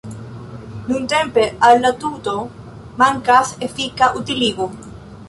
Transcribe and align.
Nuntempe 0.91 1.43
al 1.67 1.77
la 1.85 1.91
tuto 2.05 2.35
mankas 3.03 3.53
efika 3.69 4.11
utiligo. 4.23 4.69